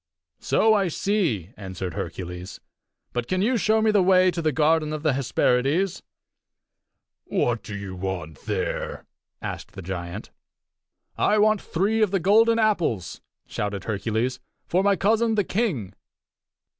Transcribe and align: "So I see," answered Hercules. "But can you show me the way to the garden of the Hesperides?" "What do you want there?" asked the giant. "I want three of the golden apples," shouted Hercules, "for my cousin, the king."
"So 0.39 0.73
I 0.73 0.87
see," 0.87 1.51
answered 1.55 1.93
Hercules. 1.93 2.59
"But 3.13 3.27
can 3.27 3.43
you 3.43 3.55
show 3.55 3.83
me 3.83 3.91
the 3.91 4.01
way 4.01 4.31
to 4.31 4.41
the 4.41 4.51
garden 4.51 4.93
of 4.93 5.03
the 5.03 5.13
Hesperides?" 5.13 6.01
"What 7.25 7.61
do 7.61 7.75
you 7.75 7.95
want 7.95 8.39
there?" 8.47 9.05
asked 9.43 9.73
the 9.73 9.83
giant. 9.83 10.31
"I 11.19 11.37
want 11.37 11.61
three 11.61 12.01
of 12.01 12.09
the 12.09 12.19
golden 12.19 12.57
apples," 12.57 13.21
shouted 13.45 13.83
Hercules, 13.83 14.39
"for 14.65 14.81
my 14.81 14.95
cousin, 14.95 15.35
the 15.35 15.43
king." 15.43 15.93